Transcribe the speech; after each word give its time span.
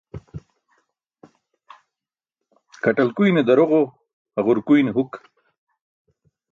Kaṭlakuyne 2.83 3.41
daroġo, 3.47 3.81
haġurkuyne 4.33 4.91
huk. 4.97 5.13